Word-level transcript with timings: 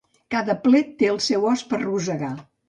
Cada 0.35 0.55
plet 0.63 0.89
té 1.01 1.09
el 1.11 1.19
seu 1.27 1.45
os 1.51 1.63
per 1.75 1.81
rosegar. 1.85 2.33